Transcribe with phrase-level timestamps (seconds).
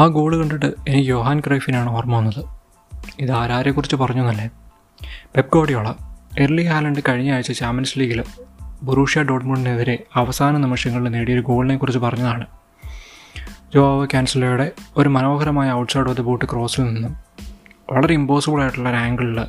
[0.00, 2.44] ആ ഗോൾ കണ്ടിട്ട് എനിക്ക് യോഹാൻ ക്രൈഫിനാണ് ഓർമ്മ വന്നത്.
[3.18, 4.50] ഇത് ആരാരെക്കുറിച്ച് പറഞ്ഞു എന്നല്ലേ
[5.06, 5.94] പെപ് ഗോഡിയോള
[6.38, 8.24] എർലി ഹാലൻഡ് കഴിഞ്ഞ ആഴ്ച ചാമ്പ്യൻസ് ലീഗിൽ
[8.82, 12.46] ബുറൂഷ്യ ഡോട്ട്മുണ്ടിനെതിരെ അവസാന നിമിഷങ്ങളിൽ നേടിയൊരു ഗോളിനെ കുറിച്ച് പറഞ്ഞതാണ്.
[13.74, 17.16] ജോവ ക്യാൻസലയുടെ ഒരു മനോഹരമായ ഔട്ട്സൈഡ് ഓഫ് ദ ബോട്ട് ക്രോസിൽ നിന്നും
[17.92, 19.44] വളരെ ഇമ്പോസിബിൾ ആയിട്ടുള്ള ഒരു ആംഗിളിൽ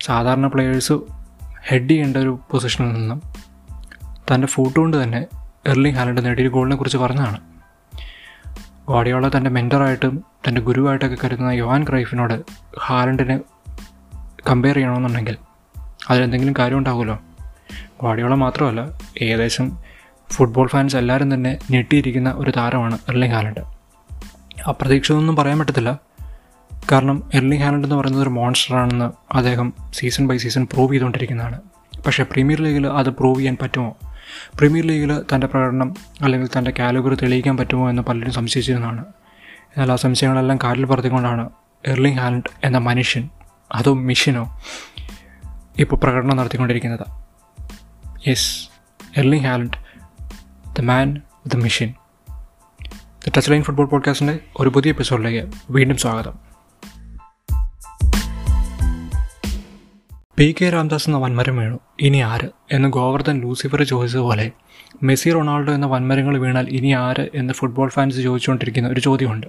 [0.00, 0.92] സാധാരണ പ്ലെയേഴ്സ്
[1.66, 3.22] ഹെഡ് ചെയ്യേണ്ട ഒരു പൊസിഷനിൽ നിന്നും
[4.34, 5.26] തന്റെ ഫൂട്ട് കൊണ്ട് തന്നെ
[5.66, 7.53] എർലി ഹാലൻഡ് നേടിയ ഗോളിനെ കുറിച്ച് പറഞ്ഞതാണ്.
[8.88, 12.44] ഗോഡിയോള തന്റെ മെന്ററായിട്ടും തന്റെ ഗുരുവായിട്ടൊക്കെ കരുതുന്ന യോഹാൻ ക്രൈഫിനോട്
[12.80, 13.40] ഹാലൻഡിനെ
[14.48, 15.36] കമ്പയർ ചെയ്യണമെന്നുണ്ടെങ്കിൽ
[16.10, 17.18] അതിലെന്തെങ്കിലും കാര്യം ഉണ്ടാകുമല്ലോ
[18.02, 19.78] ഗോഡിയോള മാത്രമല്ല ഏകദേശം
[20.32, 23.60] ഫുട്ബോൾ ഫാൻസ് എല്ലാവരും തന്നെ ഞെട്ടിയിരിക്കുന്ന ഒരു താരമാണ് എർലിംഗ് ഹാലൻഡ്
[24.68, 25.98] അപ്രതീക്ഷിതമൊന്നും പറയാൻ പറ്റത്തില്ല.
[26.92, 31.60] കാരണം എർലിംഗ് ഹാലൻഡ് എന്ന് പറയുന്നത് ഒരു മോൺസ്റ്ററാണെന്ന് അദ്ദേഹം സീസൺ ബൈ സീസൺ പ്രൂവ് ചെയ്തുകൊണ്ടിരിക്കുന്നതാണ്.
[32.06, 33.96] പക്ഷേ പ്രീമിയർ ലീഗിൽ അത് പ്രൂവ് ചെയ്യാൻ പറ്റുമോ?
[34.56, 39.04] പ്രീമിയർ ലീഗിൽ തന്റെ പ്രകടനം അല്ലെങ്കിൽ തന്റെ കാലുകർ തെളിയിക്കാൻ പറ്റുമോ എന്ന് പലരും സംശയിച്ചിരുന്നതാണ്.
[39.76, 41.50] എന്നാൽ ആ സംശയങ്ങളെല്ലാം കാറ്റിൽ പറത്തിക്കൊണ്ടാണ്
[41.86, 43.28] എർലിംഗ് ഹാലൻഡ് എന്ന മനുഷ്യൻ
[43.72, 44.62] അതോ മിഷനോ
[45.78, 47.06] ഇപ്പോൾ പ്രകടനം നടത്തിക്കൊണ്ടിരിക്കുന്നത്.
[48.28, 48.68] Yes
[49.16, 49.78] Erling Haaland
[50.78, 51.94] the man the mission.
[53.26, 56.53] The touch line football പോഡ്കാസ്റ്റിന്റെ ഒരു പുതിയ എപ്പിസോഡിലേക്ക് വീണ്ടും സ്വാഗതം.
[60.36, 61.78] പി കെ രാംദാസ് എന്ന വൻമരം വീണു.
[62.00, 62.48] ഇനി ആര്?
[62.72, 64.52] എന്ന് ഗോവർദ്ധൻ ലൂസിഫർ ചോദിച്ചതുപോലെ
[65.02, 69.46] മെസ്സി റൊണാൾഡോ എന്ന വൻമരങ്ങൾ വീണാൽ ഇനി ആര് എന്ന് ഫുട്ബോൾ ഫാൻസ് ചോദിച്ചുകൊണ്ടിരിക്കുന്ന ഒരു ചോദ്യമുണ്ട്.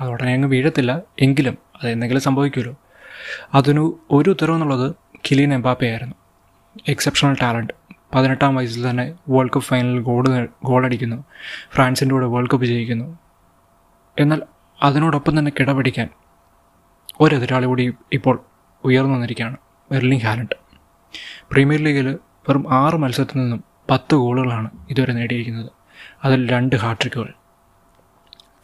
[0.00, 1.00] അത് ഉടനെ അങ്ങ് വീഴത്തില്ല.
[1.20, 2.74] എങ്കിലും അത് എന്തെങ്കിലും സംഭവിക്കുമല്ലോ.
[3.54, 4.94] അതിന് ഒരു ഉത്തരവ് എന്നുള്ളത്
[5.32, 6.14] എംബാപ്പെ ആയിരുന്നു.
[6.88, 7.72] എക്സെപ്ഷണൽ ടാലന്റ്
[8.14, 11.24] പതിനെട്ടാം വയസ്സിൽ തന്നെ വേൾഡ് കപ്പ് ഫൈനലിൽ ഗോൾ ഗോളടിക്കുന്നു.
[11.72, 13.18] ഫ്രാൻസിന്റെ കൂടെ വേൾഡ് കപ്പ് ജയിക്കുന്നു.
[14.18, 14.42] എന്നാൽ
[14.82, 16.08] അതിനോടൊപ്പം തന്നെ കിടപിടിക്കാൻ
[17.20, 18.44] ഒരെതിരാളി കൂടി ഇപ്പോൾ
[18.84, 19.56] ഉയർന്നു വന്നിരിക്കുകയാണ്.
[19.98, 20.56] എർലിംഗ് ഹാലൻഡ്
[21.50, 22.08] പ്രീമിയർ ലീഗിൽ
[22.48, 25.70] വെറും ആറ് മത്സരത്തിൽ നിന്നും പത്ത് ഗോളുകളാണ് ഇതുവരെ നേടിയിരിക്കുന്നത്.
[26.24, 27.30] അതിൽ രണ്ട് ഹാട്രിക്കുകൾ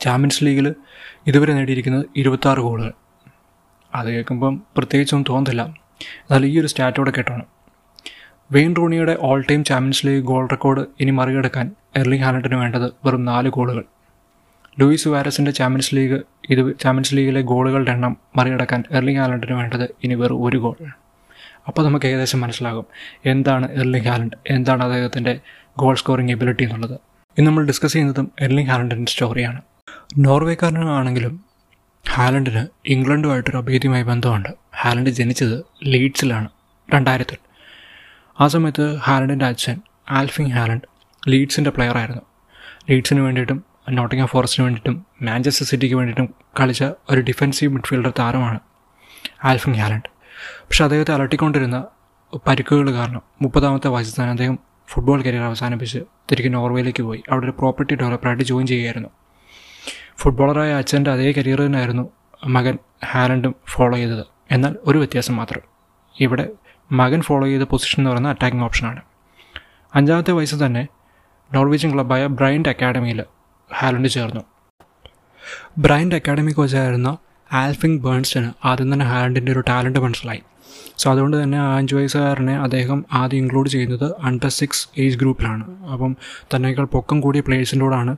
[0.00, 0.66] ചാമ്പ്യൻസ് ലീഗിൽ
[1.26, 2.92] ഇതുവരെ നേടിയിരിക്കുന്നത് ഇരുപത്താറ് ഗോളുകൾ.
[3.94, 5.62] അത് കേൾക്കുമ്പം പ്രത്യേകിച്ചൊന്നും തോന്നുന്നില്ല
[6.22, 7.48] എന്നാൽ ഈ ഒരു സ്റ്റാറ്റോടെ കേട്ടോണം.
[8.52, 11.66] Wayne റൂണിയുടെ all time champions league goal record ഇനി മറികടക്കാൻ
[11.96, 13.84] എർലിംഗ് ഹാലൻഡിന് വേണ്ടത് വെറും നാല് ഗോളുകൾ.
[14.80, 16.18] ലൂയിസ് വാരസിന്റെ ചാമ്പ്യൻസ് ലീഗ്
[16.50, 20.76] ഇത് ചാമ്പ്യൻസ് ലീഗിലെ ഗോളുകളുടെ എണ്ണം മറികടക്കാൻ എർലിംഗ് ഹാലൻഡിന് വേണ്ടത് ഇനി വെറും ഒരു ഗോൾ.
[21.70, 22.86] അപ്പോൾ നമുക്ക് ഏകദേശം മനസ്സിലാകും
[23.32, 25.34] എന്താണ് എർലിംഗ് ഹാലൻഡ് എന്താണ് അദ്ദേഹത്തിന്റെ
[25.78, 26.96] ഗോൾ സ്കോറിംഗ് എബിലിറ്റി എന്നുള്ളത്.
[27.36, 29.60] ഇന്ന് നമ്മൾ ഡിസ്കസ് ചെയ്യുന്നതും എർലിംഗ് ഹാലൻഡിന്റെ സ്റ്റോറിയാണ്
[30.18, 31.34] നോർവേക്കാരനാണെങ്കിലും
[32.04, 32.62] ഹാലൻഡിന്
[32.94, 34.50] ഇംഗ്ലണ്ടുമായിട്ടൊരു അഭേദ്യമായ ബന്ധമുണ്ട്.
[34.82, 35.56] ഹാലൻഡ് ജനിച്ചത്
[35.92, 36.48] ലീഡ്സിലാണ്
[36.88, 37.38] രണ്ടായിരത്തിൽ.
[38.38, 39.76] ആ സമയത്ത് ഹാലൻഡിന്റെ അച്ഛൻ
[40.10, 40.86] ആൽഫിങ് ഹാലൻഡ്
[41.22, 42.24] ലീഡ്സിന്റെ പ്ലെയറായിരുന്നു
[42.90, 43.58] ലീഡ്സിന് വേണ്ടിയിട്ടും
[43.90, 48.60] നോട്ടിംഗം ഫോറസ്റ്റിന് വേണ്ടിയിട്ടും മാഞ്ചസ്റ്റർ സിറ്റിക്ക് വേണ്ടിയിട്ടും കളിച്ച ഒരു ഡിഫൻസീവ് മിഡ്ഫീൽഡർ താരമാണ്
[49.44, 50.08] ആൽഫിങ് ഹാലൻഡ്
[50.48, 51.84] പക്ഷെ അദ്ദേഹത്തെ അലട്ടിക്കൊണ്ടിരുന്ന
[52.48, 54.58] പരിക്കുകൾ കാരണം മുപ്പതാമത്തെ വയസ്സിൽ അദ്ദേഹം
[54.88, 55.98] ഫുട്ബോൾ കരിയർ അവസാനിപ്പിച്ച്
[56.30, 57.22] തിരികെ നോർവേയിലേക്ക് പോയി.
[57.30, 59.08] അവിടെ ഒരു പ്രോപ്പർട്ടി ഡെവലപ്പറായിട്ട് ജോയിൻ ചെയ്യുകയായിരുന്നു.
[60.18, 62.10] ഫുട്ബോളറായ അച്ഛന്റെ അതേ കരിയർ തന്നെയായിരുന്നു
[62.46, 64.26] മകൻ ഹാലൻഡും ഫോളോ ചെയ്തത്.
[64.50, 65.60] എന്നാൽ ഒരു വ്യത്യാസം മാത്രം.
[66.20, 66.48] ഇവിടെ
[66.92, 69.02] മകൻ ഫോളോ ചെയ്ത പൊസിഷൻ എന്ന് പറയുന്നത് അറ്റാക്കിംഗ് ഓപ്ഷനാണ്
[69.94, 70.88] അഞ്ചാമത്തെ വയസ്സിൽ തന്നെ
[71.54, 73.24] നോർവീജിയൻ ക്ലബ്ബായ ബ്രൈൻഡ് അക്കാഡമിയിൽ
[73.74, 74.40] ഹാലൻഡ് ചേർന്നു.
[75.78, 77.18] ബ്രൈൻഡ് അക്കാഡമി കോച്ചായിരുന്ന
[77.52, 80.42] ആൽഫിങ് ബേൺസ്റ്റിന് ആദ്യം തന്നെ ഹാൻഡിന്റെ ഒരു ടാലന്റ് മനസ്സിലായി.
[80.98, 85.64] സോ അതുകൊണ്ട് തന്നെ ആ അഞ്ച് വയസ്സുകാരനെ അദ്ദേഹം ആദ്യം ഇൻക്ലൂഡ് ചെയ്യുന്നത് അണ്ടർ സിക്സ് ഏജ് ഗ്രൂപ്പിലാണ്.
[85.92, 86.16] അപ്പം
[86.54, 88.16] തന്നേക്കാൾ പൊക്കം കൂടിയ പ്ലേയേഴ്സിന്റെ കൂടാണ്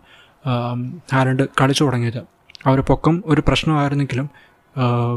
[1.14, 2.22] ഹാലൻഡ് കളിച്ചു തുടങ്ങിയത്.
[2.66, 4.30] ഒരു പൊക്കം ഒരു പ്രശ്നമായിരുന്നെങ്കിലും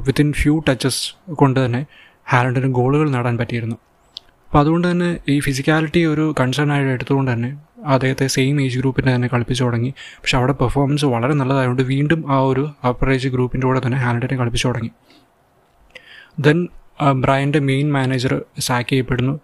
[0.08, 1.86] വിത്തിൻ ഫ്യൂ ടച്ചസ് കൊണ്ട് തന്നെ
[2.32, 3.76] ഹാലൻഡിന് ഗോളുകൾ നേടാൻ പറ്റിയിരുന്നു.
[4.48, 7.50] അപ്പോൾ അതുകൊണ്ട് തന്നെ ഈ ഫിസിക്കാലിറ്റി ഒരു കൺസേൺ ആയിട്ട് എടുത്തുകൊണ്ട് തന്നെ
[7.86, 9.90] അദ്ദേഹത്തെ സെയിം ഏജ് ഗ്രൂപ്പിന്റെ തന്നെ കളിപ്പിച്ചു തുടങ്ങി.
[10.00, 14.68] പക്ഷെ അവിടെ പെർഫോമൻസ് വളരെ നല്ലതായതുകൊണ്ട് വീണ്ടും ആ ഒരു അപ്പർ ഏജ് ഗ്രൂപ്പിന്റെ കൂടെ തന്നെ ഹാലൻഡിനെ കളിപ്പിച്ചു
[14.68, 14.92] തുടങ്ങി.
[16.40, 16.68] ദെൻ
[17.14, 19.40] ബ്രയന്റെ മെയിൻ മാനേജർ സാക്ക് ചെയ്യപ്പെടുന്നു.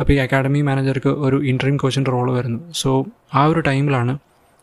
[0.00, 2.72] അപ്പോൾ ഈ അക്കാഡമി മാനേജർക്ക് ഒരു ഇൻട്രീം കോച്ചിന്റെ റോൾ വരുന്നു.
[2.72, 4.18] സോ ആ ഒരു ടൈമിലാണ്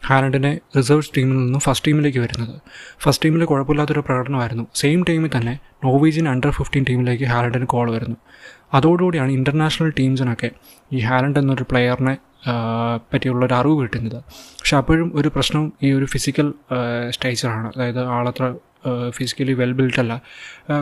[0.08, 2.62] ഹാലൻഡിനെ റിസർവ് ടീമിൽ നിന്നും ഫസ്റ്റ് ടീമിലേക്ക് വരുന്നത്.
[3.00, 4.68] ഫസ്റ്റ് ടീമിൽ കുഴപ്പമില്ലാത്തൊരു പ്രകടനമായിരുന്നു.
[4.76, 8.16] സെയിം ടൈമിൽ തന്നെ നോർവീജിയൻ അണ്ടർ ഫിഫ്റ്റീൻ ടീമിലേക്ക് ഹാലൻഡിന് കോൾ വരുന്നു.
[8.74, 10.52] അതോടുകൂടിയാണ് ഇന്റർനാഷണൽ ടീംസിനൊക്കെ
[10.94, 12.18] ഈ ഹാലൻഡ് എന്നൊരു പ്ലെയറിനെ
[13.14, 14.20] പറ്റിയുള്ളൊരു അറിവ് കിട്ടുന്നത്.
[14.60, 16.54] പക്ഷെ അപ്പോഴും ഒരു പ്രശ്നം ഈ ഒരു ഫിസിക്കൽ
[17.16, 18.46] സ്റ്റൈച്ചറാണ് അതായത് ആളത്ര
[19.18, 20.14] ഫിസിക്കലി വെൽ ബിൽറ്റ് അല്ല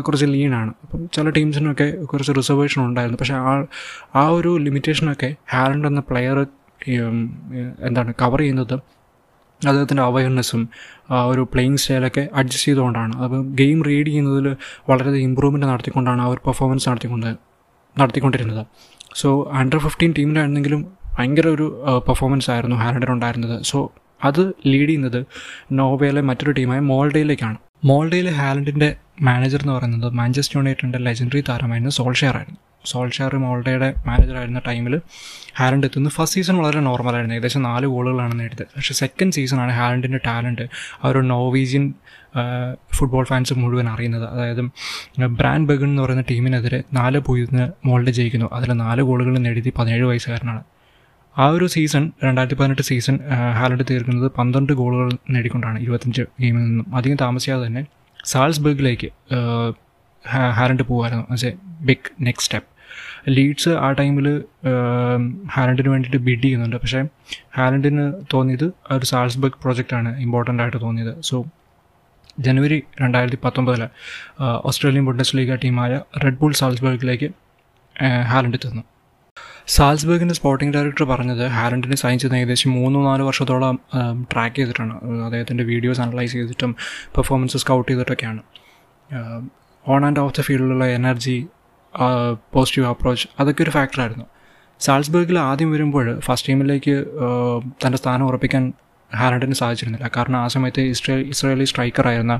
[0.07, 3.19] കുറച്ച് ലീനാണ് അപ്പം ചില ടീംസിനൊക്കെ കുറച്ച് റിസർവേഷൻ ഉണ്ടായിരുന്നു.
[3.21, 3.53] പക്ഷേ ആ
[4.21, 6.39] ആ ഒരു ലിമിറ്റേഷനൊക്കെ ഹാലൻഡ് എന്ന പ്ലെയർ
[7.87, 8.75] എന്താണ് കവർ ചെയ്യുന്നത്
[9.61, 10.69] അദ്ദേഹത്തിന്റെ അവയർനെസ്സും
[11.31, 13.13] ഒരു പ്ലേയിങ് സ്റ്റൈലൊക്കെ അഡ്ജസ്റ്റ് ചെയ്തുകൊണ്ടാണ്.
[13.23, 14.47] അപ്പം ഗെയിം റീഡ് ചെയ്യുന്നതിൽ
[14.89, 17.29] വളരെയധികം ഇമ്പ്രൂവ്മെന്റ് നടത്തിക്കൊണ്ടാണ് ആ ഒരു പെർഫോമൻസ് നടത്തിക്കൊണ്ട്
[18.01, 18.63] നടത്തിക്കൊണ്ടിരുന്നത്.
[19.21, 19.29] സോ
[19.61, 20.11] അണ്ടർ ഫിഫ്റ്റീൻ
[21.17, 21.67] ഭയങ്കര ഒരു
[22.07, 23.91] പെർഫോമൻസ് ആയിരുന്നു ഹാലൻഡിനുണ്ടായിരുന്നത് സോ
[24.23, 25.25] അത് ലീഡ് ചെയ്യുന്നത്
[25.71, 32.59] നോർവേയിലെ മറ്റൊരു ടീമായ മോൾഡയിലേക്കാണ് മോൾഡയിലെ ഹാലൻഡിന്റെ മാനേജർ എന്ന് പറയുന്നത് മാഞ്ചസ്റ്റർ യുണൈറ്റഡിന്റെ ലെജൻഡറി താരമായിരുന്നു സോൾഷെയർ ആയിരുന്നു.
[32.85, 35.01] സോൾഷെയർ മോൾഡയുടെ മാനേജറായിരുന്ന ടൈമിൽ
[35.59, 38.63] ഹാലൻഡ് എത്തുന്നു ഫസ്റ്റ് സീസൺ വളരെ നോർമലായിരുന്നു ഏകദേശം നാല് ഗോളുകളാണ് നേടിയത്.
[38.75, 40.61] പക്ഷേ സെക്കൻഡ് സീസണാണ് ഹാലൻഡിന്റെ ടാലന്റ്
[41.03, 41.93] ആ ഒരു നോവീജിയൻ
[42.93, 44.29] ഫുട്ബോൾ ഫാൻസ് മുഴുവൻ അറിയുന്നത്.
[44.29, 44.63] അതായത്
[45.39, 48.49] ബ്രാൻഡ് ബഗൺ എന്ന് പറയുന്ന ടീമിനെതിരെ നാല് പൂജ്യത്തിന് മോൾഡ് ജയിക്കുന്നു.
[48.53, 50.63] അതിൽ നാല് ഗോളുകൾ നേടിയത് പതിനേഴ് വയസ്സുകാരനാണ്.
[51.43, 53.15] ആ ഒരു സീസൺ രണ്ടായിരത്തി പതിനെട്ട് സീസൺ
[53.57, 56.87] ഹാലൻഡ് തീർക്കുന്നത് പന്ത്രണ്ട് ഗോളുകൾ നേടിക്കൊണ്ടാണ് ഇരുപത്തഞ്ച് ഗെയിമിൽ നിന്നും.
[56.97, 57.83] അധികം താമസിയാതെ തന്നെ
[58.31, 59.09] സാൽസ്ബർഗിലേക്ക്
[60.59, 61.51] ഹാലൻഡ് പോകുമായിരുന്നു as a
[61.89, 62.69] big next step
[63.35, 64.27] Leeds ആ ടൈമിൽ
[65.55, 66.77] ഹാലൻഡിന് വേണ്ടിയിട്ട് ബിഡ് ചെയ്യുന്നുണ്ട്.
[66.83, 67.01] പക്ഷേ
[67.57, 68.67] ഹാലൻഡിന് തോന്നിയത്
[68.97, 71.13] ഒരു സാൾസ്ബർഗ് പ്രോജക്റ്റാണ് ഇമ്പോർട്ടന്റ് ആയിട്ട് തോന്നിയത്.
[71.29, 71.37] സോ
[72.45, 73.83] ജനുവരി രണ്ടായിരത്തി പത്തൊമ്പതിൽ
[74.69, 75.93] ഓസ്ട്രേലിയൻ ബുണ്ടസ് ലീഗ ടീമായ
[76.23, 77.29] റെഡ് ബുൾ സാൾസ്ബർഗിലേക്ക്
[78.31, 78.83] ഹാലൻഡ് എത്തുന്നു.
[79.75, 83.75] സാൽസ്ബർഗിന്റെ സ്പോർട്ടിംഗ് ഡയറക്ടർ പറഞ്ഞത് ഹാലൻഡിനെ സൈൻ ചെയ്ത് ഏകദേശം മൂന്നോ നാല് വർഷത്തോളം
[84.31, 84.93] ട്രാക്ക് ചെയ്തിട്ടാണ്.
[85.25, 86.71] അദ്ദേഹത്തിന്റെ വീഡിയോസ് അനലൈസ് ചെയ്തിട്ടും
[87.15, 88.41] പെർഫോമൻസ് സ്കൗട്ട് ചെയ്തിട്ടൊക്കെയാണ്.
[89.85, 91.37] ഓൺ ആൻഡ് ഓഫ് ദ ഫീൽഡിലുള്ള എനർജി
[92.53, 94.25] പോസിറ്റീവ് അപ്രോച്ച് അതൊക്കെ ഒരു ഫാക്ടറായിരുന്നു
[94.79, 96.95] സാൽസ്ബർഗിൽ ആദ്യം വരുമ്പോൾ ഫസ്റ്റ് ടീമിലേക്ക്
[97.83, 98.63] തന്റെ സ്ഥാനം ഉറപ്പിക്കാൻ
[99.11, 100.07] ഹാലൻഡിന് സാധിച്ചിരുന്നില്ല.
[100.17, 102.35] കാരണം ആ സമയത്ത് ഇസ്രേ ഇസ്രയേലി സ്ട്രൈക്കറായിരുന്ന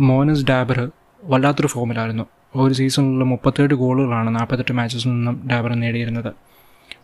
[0.00, 0.78] മോനസ് ഡാബർ
[1.22, 2.26] വല്ലാത്തൊരു ഫോമിലായിരുന്നു
[2.56, 6.32] ഒരു സീസണിലുള്ള മുപ്പത്തേഴ് ഗോളുകളാണ് നാൽപ്പത്തെട്ട് മാച്ചസിൽ നിന്നും ഡാബർ നേടിയിരുന്നത്.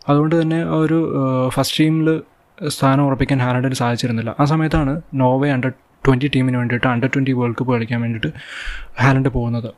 [0.09, 0.99] അതുകൊണ്ട് തന്നെ ഒരു
[1.49, 2.23] ഫസ്റ്റ് ടീമിൽ
[2.69, 4.37] സ്ഥാനം ഉറപ്പിക്കാൻ ഹാലൻഡിന് സാധിച്ചിരുന്നില്ല.
[4.41, 5.73] ആ സമയത്താണ് നോവേ അണ്ടർ
[6.07, 8.31] ട്വന്റി ടീമിന് വേണ്ടിയിട്ട് അണ്ടർ ട്വന്റി വേൾഡ് കപ്പ് കളിക്കാൻ വേണ്ടിയിട്ട്
[9.01, 9.71] ഹാലൻഡ് പോകുന്നത്.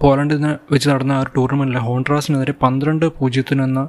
[0.00, 3.88] പോലണ്ടിൽ വെച്ച് നടന്ന ആ ഒരു ടൂർണമെന്റിൽ ഹോൺട്രാസിനെതിരെ പന്ത്രണ്ട് പൂജ്യത്തിനെന്ന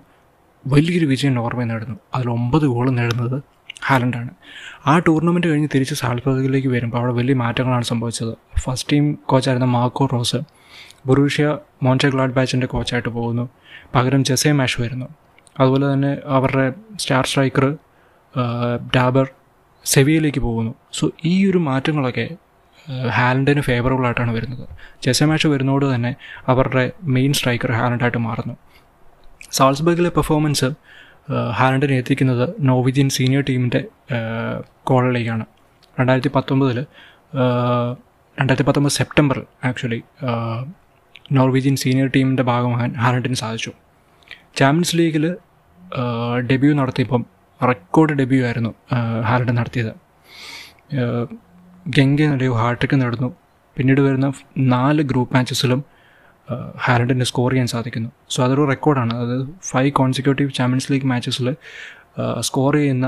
[0.68, 1.96] വലിയൊരു വിജയം നോർവേ നേടുന്നു.
[2.16, 3.44] അതിൽ ഒമ്പത് ഗോൾ നേടുന്നത്
[3.86, 4.30] ഹാലൻഡാണ്
[4.88, 8.34] ആ ടൂർണമെന്റ് കഴിഞ്ഞ് തിരിച്ച് സാൽബർഗിലേക്ക് വരുമ്പോൾ അവിടെ വലിയ മാറ്റങ്ങളാണ് സംഭവിച്ചത്.
[8.60, 10.42] ഫസ്റ്റ് ടീം കോച്ചായിരുന്ന മാർക്കോ റോസ്
[11.06, 11.46] ബുറൂഷ്യ
[11.84, 13.50] മോൺചെ ഗ്ലാഡ് ബാച്ചിന്റെ കോച്ചായിട്ട് പോകുന്നു.
[13.96, 15.08] പകരം ജെസെ മാഷ് വരുന്നു.
[15.60, 17.66] അതുപോലെ തന്നെ അവരുടെ സ്റ്റാർ സ്ട്രൈക്കർ
[18.96, 19.28] ഡാബർ
[19.86, 20.76] സെവിയയിലേക്ക് പോകുന്നു.
[20.94, 22.30] സോ ഈ ഒരു മാറ്റങ്ങളൊക്കെ
[23.10, 24.66] ഹാലൻഡിന് ഫേവറബിൾ ആയിട്ടാണ് വരുന്നത്.
[25.04, 26.16] ജെസെ മാഷ് വരുന്നതോട് തന്നെ
[26.48, 28.56] അവരുടെ മെയിൻ സ്ട്രൈക്കർ ഹാലൻഡായിട്ട് മാറുന്നു.
[29.52, 30.70] സാൾസ്ബർഗിലെ പെർഫോമൻസ്
[31.52, 33.82] ഹാലൻഡിനെ എത്തിക്കുന്നത് നോവിജിയൻ സീനിയർ ടീമിന്റെ
[34.84, 35.46] കോളിലേക്കാണ്
[36.00, 36.78] രണ്ടായിരത്തി പത്തൊമ്പതിൽ
[38.38, 40.00] രണ്ടായിരത്തി പത്തൊമ്പത് സെപ്റ്റംബർ ആക്ച്വലി
[41.32, 43.72] നോർവീജിയൻ സീനിയർ ടീമിന്റെ ഭാഗമാകാൻ ഹാരണ്ടിന് സാധിച്ചു.
[44.56, 45.26] ചാമ്പ്യൻസ് ലീഗിൽ
[46.50, 47.22] ഡെബ്യൂ നടത്തിയപ്പം
[47.62, 48.72] റെക്കോർഡ് ഡെബ്യൂ ആയിരുന്നു
[49.30, 49.94] ഹാരണ്ടൻ നടത്തിയത്.
[51.98, 53.30] ഗംഗ നടയോ ഹാട്രിക്ക് നടന്നു.
[53.78, 55.82] പിന്നീട് വരുന്ന നാല് ഗ്രൂപ്പ് മാച്ചസിലും
[56.86, 58.10] ഹാലൻഡിന് സ്കോർ ചെയ്യാൻ സാധിക്കുന്നു.
[58.30, 59.14] സോ അതൊരു റെക്കോർഡാണ്.
[59.14, 61.48] അതായത് ഫൈവ് കോൺസിക്യൂട്ടീവ് ചാമ്പ്യൻസ് ലീഗ് മാച്ചസിൽ
[62.40, 63.08] സ്കോർ ചെയ്യുന്ന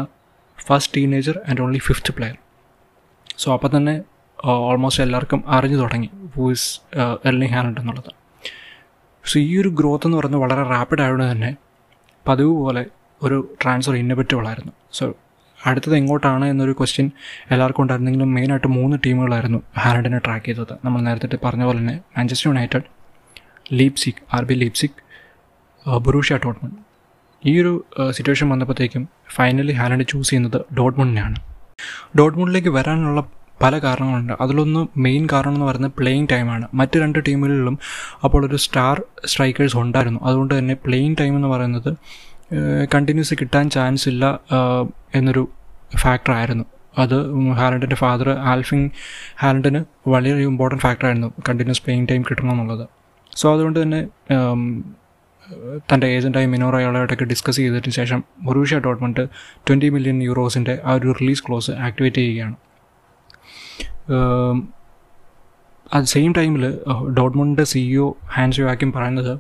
[0.68, 2.36] first teenager and only fifth player
[3.38, 3.96] so അപ്പോൾ തന്നെ
[4.52, 6.70] ഓൾമോസ്റ്റ് എല്ലാവർക്കും അറിഞ്ഞു തുടങ്ങി വൂസ്
[7.30, 8.10] എർലിംഗ് ഹാലൻഡ് എന്നുള്ളത്.
[9.24, 11.52] സോ ഈ ഒരു ഗ്രോത്ത് എന്ന് പറയുന്നത് വളരെ റാപ്പിഡ് ആയതുകൊണ്ട് തന്നെ
[12.26, 12.84] പതിവ് പോലെ
[13.22, 14.74] ഒരു ട്രാൻസ്ഫർ ഇന്നോവേറ്റബിൾ ആയിരുന്നു.
[14.98, 15.06] സോ
[15.60, 17.08] അടുത്തത് എങ്ങോട്ടാണ് എന്നൊരു ക്വസ്റ്റ്യൻ
[17.54, 20.74] എല്ലാവർക്കും ഉണ്ടായിരുന്നെങ്കിലും മെയിനായിട്ട് മൂന്ന് ടീമുകളായിരുന്നു ഹാലൻഡിനെ ട്രാക്ക് ചെയ്തത്.
[20.86, 22.88] നമ്മൾ നേരത്തെ പറഞ്ഞ പോലെ തന്നെ Manchester United
[23.82, 24.98] Leipzig R B Leipzig
[26.08, 26.80] Borussia Dortmund
[27.44, 27.72] ഈ ഒരു
[28.18, 29.06] സിറ്റുവേഷൻ വന്നപ്പോഴത്തേക്കും
[29.38, 31.40] ഫൈനലി ഹാലൻഡ് ചൂസ് ചെയ്യുന്നത് ഡോട്ട്മുണ്ടിനെയാണ്
[32.20, 33.22] ഡോട്ട്മുണ്ടിലേക്ക് വരാനുള്ള
[33.62, 34.34] പല കാരണങ്ങളുണ്ട്.
[34.42, 37.80] അതിലൊന്ന് മെയിൻ കാരണം എന്ന് പറയുന്നത് പ്ലേയിങ് ടൈമാണ് മറ്റ് രണ്ട് ടീമുകളിലും
[38.24, 40.20] അപ്പോൾ ഒരു സ്റ്റാർ സ്ട്രൈക്കേഴ്സ് ഉണ്ടായിരുന്നു.
[40.24, 41.92] അതുകൊണ്ട് തന്നെ പ്ലേയിങ് ടൈം എന്ന് പറയുന്നത്
[42.94, 44.40] കണ്ടിന്യൂസ് കിട്ടാൻ ചാൻസ് ഇല്ല
[45.16, 45.50] എന്നൊരു
[45.98, 46.66] ഫാക്ടറായിരുന്നു
[46.98, 47.16] അത്
[47.54, 48.90] ഹാലൻഡിന്റെ ഫാദർ ആൽഫിങ്
[49.42, 52.88] ഹാലൻഡിന് വളരെ ഇമ്പോർട്ടന്റ് ഫാക്ടറായിരുന്നു കണ്ടിന്യൂസ് പ്ലേയിങ് ടൈം കിട്ടണം എന്നുള്ളത്
[53.38, 54.02] സോ അതുകൊണ്ട് തന്നെ
[55.94, 59.24] തന്റെ ഏജന്റായി മിനോറ അയാളായിട്ടൊക്കെ ഡിസ്കസ് ചെയ്തതിന് ശേഷം ബൊറൂഷ്യ ഡോട്ട്മെന്റ്
[59.68, 62.56] ട്വന്റി മില്യൺ യൂറോസിന്റെ ആ ഒരു റിലീസ് ക്ലോസ് ആക്ടിവേറ്റ് ചെയ്യുകയാണ്.
[65.94, 66.80] അറ്റ് സെയിം ടൈമിൽ
[67.18, 69.40] ഡോട്ട്മുണ്ടിന്റെ സിഇഒ ഹാൻസ് യുവാക്കും പറയുന്നത്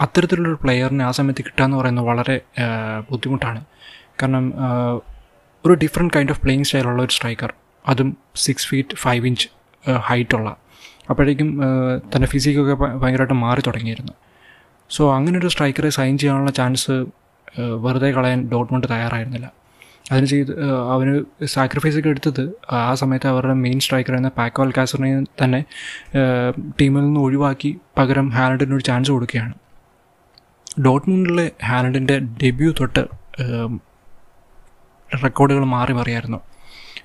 [0.00, 2.40] അത്തരത്തിലുള്ളൊരു പ്ലെയറിനെ ആ സമയത്ത് കിട്ടുക എന്ന് പറയുന്നത് വളരെ
[3.10, 3.64] ബുദ്ധിമുട്ടാണ്.
[4.22, 4.54] കാരണം
[5.66, 7.54] ഒരു ഡിഫറെന്റ് കൈൻഡ് ഓഫ് പ്ലേയിങ് സ്റ്റൈലുള്ള ഒരു സ്ട്രൈക്കർ
[7.88, 9.48] അതും സിക്സ് ഫീറ്റ് ഫൈവ് ഇഞ്ച്
[9.96, 10.56] ഹൈറ്റുള്ള
[11.10, 11.60] അപ്പോഴേക്കും
[12.12, 14.12] തന്റെ ഫിസിക്കൊക്കെ ഭയങ്കരമായിട്ട് മാറി തുടങ്ങിയിരുന്നു.
[14.90, 17.06] സോ അങ്ങനെ ഒരു സ്ട്രൈക്കറെ സൈൻ ചെയ്യാനുള്ള ചാൻസ്
[17.60, 19.52] വെറുതെ കളയാൻ ഡോട്ട്മോണ്ട് തയ്യാറായിരുന്നില്ല.
[20.10, 20.50] അതിന് ചെയ്ത്
[20.94, 21.12] അവന്
[21.54, 22.42] സാക്രിഫൈസ് ഒക്കെ എടുത്തത്
[22.78, 25.10] ആ സമയത്ത് അവരുടെ മെയിൻ സ്ട്രൈക്കർ എന്ന പാക്കോൽ കാസറിനെ
[25.42, 25.60] തന്നെ
[26.80, 29.54] ടീമിൽ നിന്ന് ഒഴിവാക്കി പകരം ഹാലൻഡിന് ഒരു ചാൻസ് കൊടുക്കുകയാണ്.
[30.86, 33.04] ഡോട്ട്മുണ്ടിലെ ഹാലൻഡിന്റെ ഡെബ്യൂ തൊട്ട്
[35.10, 36.40] റെക്കോർഡുകൾ മാറി മറിയായിരുന്നു.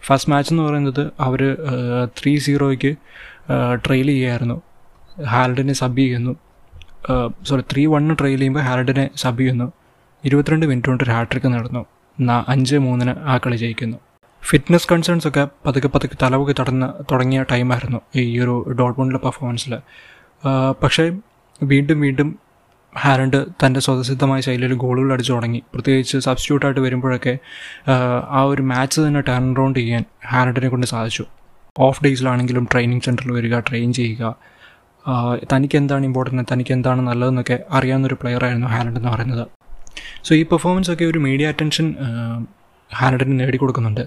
[0.07, 1.41] ഫസ്റ്റ് മാച്ച് എന്ന് പറയുന്നത് അവർ
[2.17, 2.91] ത്രീ സീറോയ്ക്ക്
[3.85, 4.57] ട്രെയിൽ ചെയ്യുമായിരുന്നു
[5.33, 6.33] ഹാലഡിനെ സബ് ചെയ്യുന്നു.
[7.49, 9.67] സോറി ത്രീ വണ്ണ് ട്രെയിൽ ചെയ്യുമ്പോൾ ഹാലഡിനെ സബ് ചെയ്യുന്നു.
[10.23, 11.83] ഇരുപത്തിരണ്ട് മിനിറ്റ് കൊണ്ട് ഒരു ഹാട്രിക്ക് നടന്നു.
[12.47, 13.97] അഞ്ച് മൂന്നിന് ആ കളി ജയിക്കുന്നു.
[14.43, 19.73] ഫിറ്റ്നസ് കൺസേൺസ് ഒക്കെ പതുക്കെ പതുക്കെ തലവുകി തടന്ന് തുടങ്ങിയ ടൈമായിരുന്നു ഈ ഒരു ഡോട്ട്മുണ്ടിലെ പെർഫോമൻസിൽ
[20.83, 21.11] പക്ഷേ
[21.63, 22.39] വീണ്ടും വീണ്ടും
[22.97, 25.63] ഹാരണ്ട് തന്റെ സ്വതസിദ്ധമായ ശൈലിയിൽ ഗോളുകൾ അടിച്ചു തുടങ്ങി.
[25.73, 27.37] പ്രത്യേകിച്ച് സബ്സ്റ്റിറ്റ്യൂട്ടായിട്ട് വരുമ്പോഴൊക്കെ
[28.29, 31.25] ആ ഒരു മാച്ച് തന്നെ ടേൺ റൗണ്ട് ചെയ്യാൻ ഹാരണ്ടിനെ കൊണ്ട് സാധിച്ചു.
[31.79, 34.35] ഓഫ് ഡേയ്സിലാണെങ്കിലും ട്രെയിനിങ് സെന്ററിൽ വരിക ട്രെയിൻ ചെയ്യുക.
[35.53, 39.47] തനിക്ക് എന്താണ് ഇമ്പോർട്ടന്റ് തനിക്ക് എന്താണ് നല്ലതെന്നൊക്കെ അറിയാവുന്നൊരു പ്ലെയറായിരുന്നു ഹാലൻഡ് എന്ന് പറയുന്നത്.
[40.23, 41.87] സോ ഈ പെർഫോമൻസ് ഒക്കെ ഒരു മീഡിയ അറ്റൻഷൻ
[42.91, 44.03] ഹാനഡിന് നേടിക്കൊടുക്കുന്നുണ്ട്.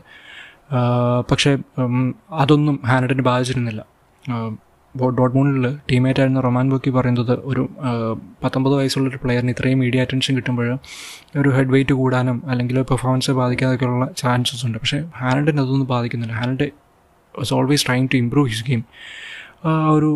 [1.31, 1.51] പക്ഷേ
[2.43, 3.83] അതൊന്നും ഹാലൻഡിന് ബാധിച്ചിരുന്നില്ല.
[4.95, 7.63] ഡോട്ട്മൂണിൽ ടീമേറ്റ് ആയിരുന്ന റൊമാൻ ബോക്കി പറയുന്നത് ഒരു
[8.45, 10.69] പത്തൊമ്പത് വയസ്സുള്ളൊരു പ്ലെയറിന് ഇത്രയും മീഡിയ അറ്റൻഷൻ കിട്ടുമ്പോൾ
[11.41, 14.79] ഒരു ഹെഡ് വെയിറ്റ് കൂടാനും അല്ലെങ്കിൽ പെർഫോമൻസ് ബാധിക്കാതൊക്കെയുള്ള ചാൻസസ് ഉണ്ട്.
[14.79, 16.35] പക്ഷേ ഹാനഡിന് അതൊന്നും ബാധിക്കുന്നില്ല.
[16.35, 16.69] Haaland
[17.39, 18.85] was always trying to improve his game
[19.65, 20.11] ആ ഒരു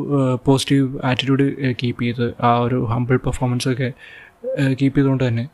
[0.44, 3.88] പോസിറ്റീവ് ആറ്റിറ്റ്യൂഡ് കീപ്പ് ചെയ്ത് ആ ഒരു ഹമ്പിൾ പെർഫോമൻസ് ഒക്കെ
[4.80, 5.44] കീപ്പ് ചെയ്തുകൊണ്ട് തന്നെ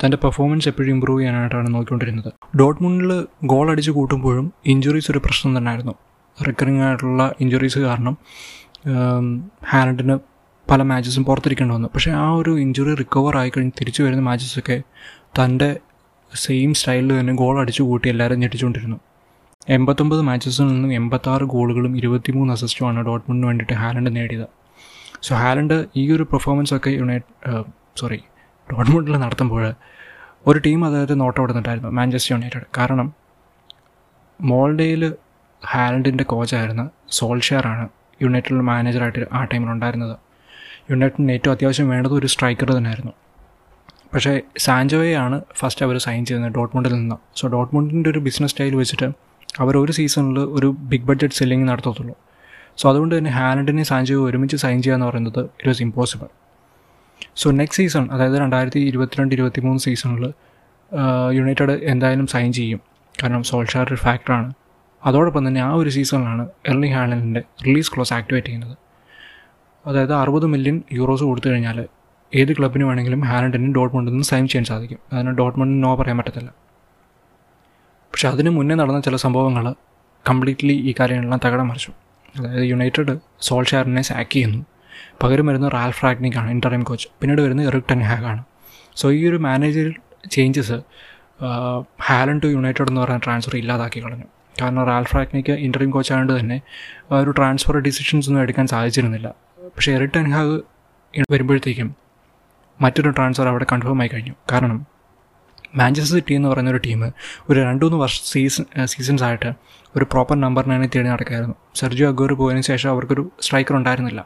[0.00, 2.30] തന്റെ പെർഫോമൻസ് എപ്പോഴും ഇമ്പ്രൂവ് ചെയ്യാനായിട്ടാണ് നോക്കിക്കൊണ്ടിരുന്നത്.
[2.60, 3.10] ഡോട്ട്മുണ്ടിൽ
[3.52, 5.94] ഗോൾ അടിച്ച് കൂട്ടുമ്പോഴും ഇഞ്ചുറീസ് ഒരു പ്രശ്നം തന്നെയായിരുന്നു.
[6.36, 8.16] റിക്കറിങ് ആയിട്ടുള്ള ഇഞ്ചുറീസ് കാരണം
[9.70, 10.16] ഹാനഡിന്
[10.70, 11.88] പല മാച്ചസും പുറത്തിരിക്കേണ്ടി വന്നു.
[11.94, 14.76] പക്ഷേ ആ ഒരു ഇഞ്ചുറി റിക്കവർ ആയി കഴിഞ്ഞ് തിരിച്ചു വരുന്ന മാച്ചസൊക്കെ
[15.38, 15.68] തന്റെ
[16.32, 18.98] സെയിം സ്റ്റൈലിൽ തന്നെ ഗോൾ അടിച്ചു കൂട്ടി എല്ലാവരും ഞെട്ടിച്ചുകൊണ്ടിരുന്നു.
[19.76, 24.46] എൺപത്തൊമ്പത് മാച്ചസിൽ നിന്നും എൺപത്താറ് ഗോളുകളും ഇരുപത്തിമൂന്ന് അസിസ്റ്റുമാണ് ഡോട്ട്മുണ്ടിന് വേണ്ടിയിട്ട് ഹാലൻഡ് നേടിയത്.
[25.26, 27.62] സോ ഹാലൻഡ് ഈ ഒരു പെർഫോമൻസ് ഒക്കെ യുണൈറ്റ്
[28.00, 28.18] സോറി
[28.70, 29.74] ഡോട്ട്മുണ്ടിൽ നടത്തുമ്പോൾ
[30.46, 32.66] ഒരു ടീം അദ്ദേഹത്തെ നോട്ടമിടുന്നുണ്ടായിരുന്നു മാഞ്ചസ്റ്റർ യുണൈറ്റഡ്.
[32.78, 33.14] കാരണം
[34.40, 35.14] മോൾഡേയിൽ
[35.66, 37.88] ഹാലൻഡിന്റെ കോച്ചായിരുന്ന സോൾഷെയറാണ്
[38.22, 40.16] യുണൈറ്റഡ് മാനേജറായിട്ട് ആ ടൈമിൽ ഉണ്ടായിരുന്നത്.
[40.90, 43.12] യുണൈറ്റഡിന് ഏറ്റവും അത്യാവശ്യം വേണ്ടത് ഒരു സ്ട്രൈക്കർ തന്നെയായിരുന്നു.
[44.14, 47.16] പക്ഷേ സാൻജോയെയാണ് ഫസ്റ്റ് അവർ സൈൻ ചെയ്യുന്നത് ഡോട്ട്മുണ്ടിൽ നിന്ന്.
[47.36, 49.08] സോ ഡോട്ട്മുണ്ടിന്റെ ഒരു ബിസിനസ് സ്റ്റൈൽ വെച്ചിട്ട്
[49.60, 52.16] അവർ ഒരു സീസണിൽ ഒരു ബിഗ് ബഡ്ജറ്റ് സെല്ലിങ് നടത്തത്തുള്ളൂ.
[52.78, 56.28] സോ അതുകൊണ്ട് തന്നെ ഹാലൻഡിനെ സാൻജോ ഒരുമിച്ച് സൈൻ ചെയ്യുക എന്ന് പറയുന്നത് it was impossible
[57.36, 60.24] so next season അതായത് രണ്ടായിരത്തി ഇരുപത്തിരണ്ട് ഇരുപത്തി മൂന്ന് സീസണിൽ
[61.38, 62.80] യുണൈറ്റഡ് എന്തായാലും സൈൻ ചെയ്യും.
[63.22, 64.48] കാരണം സോൾഷാർ ഒരു ഫാക്ടറാണ്
[65.06, 68.76] അതോടൊപ്പം തന്നെ ആ ഒരു സീസണിലാണ് എർലി ഹാലൻഡിന്റെ റിലീസ് ക്ലോസ് ആക്ടിവേറ്റ് ചെയ്യുന്നത്.
[69.86, 71.78] അതായത് അറുപത് മില്യൺ യൂറോസ് കൊടുത്തു കഴിഞ്ഞാൽ
[72.34, 74.98] ഏത് ക്ലബിന് വേണമെങ്കിലും ഹാലൻഡിന് ഡോട്ട്മണ്ടിൽ നിന്ന് സൈൻ ചെയ്യാൻ സാധിക്കും.
[75.12, 76.50] അതിന് ഡോട്ട്മണ്ടിന് നോ പറയാൻ പറ്റത്തില്ല.
[78.12, 79.74] പക്ഷേ അതിന് മുന്നേ നടന്ന ചില സംഭവങ്ങൾ
[80.30, 81.92] കംപ്ലീറ്റ്ലി ഈ കാര്യങ്ങളെല്ലാം തകടം മറിച്ചു.
[82.38, 84.60] അതായത് യുണൈറ്റഡ് സോൾഷാറിനെ സാക്ക് ചെയ്യുന്നു.
[85.22, 88.42] പകരം വരുന്ന റാൽ ഫ്രാഗ്നിക്കാണ് ഇന്റർഎം കോച്ച് പിന്നീട് വരുന്നത് എറിക് ടെൻ ഹാഗാണ്.
[89.00, 89.88] സോ ഈ ഒരു manager
[90.34, 90.78] changes
[92.08, 94.26] Haaland to United എന്ന് പറയുന്ന ട്രാൻസ്ഫർ ഇല്ലാതാക്കി കളഞ്ഞു.
[94.60, 96.58] കാരണം റാൽഫ് റാഗ്നിക്ക് ഇന്റർടൈം കോച്ച് ആയതുകൊണ്ട് തന്നെ
[97.20, 99.28] ഒരു ട്രാൻസ്ഫർ ഡിസിഷൻസ് ഒന്നും എടുക്കാൻ സാധിച്ചിരുന്നില്ല.
[99.76, 100.54] പക്ഷേ എറിക് ടെൻ ടെൻഹാഗ്
[101.32, 101.88] വരുമ്പോഴത്തേക്കും
[102.80, 104.34] മറ്റൊരു ട്രാൻസ്ഫർ അവിടെ കൺഫേം ആയി കഴിഞ്ഞു.
[104.52, 104.78] കാരണം
[105.78, 107.00] മാഞ്ചസ്റ്റർ സിറ്റി എന്ന് പറയുന്ന ഒരു ടീം
[107.50, 109.50] ഒരു രണ്ട് മൂന്ന് വർഷ സീസൺ സീസൺസ് ആയിട്ട്
[109.96, 114.20] ഒരു പ്രോപ്പർ നമ്പറിനാണ് തേടി നടക്കായിരുന്നു സെർജിയോ അഗോർ പോയതിനു ശേഷം അവർക്കൊരു സ്ട്രൈക്കർ ഉണ്ടായിരുന്നില്ല.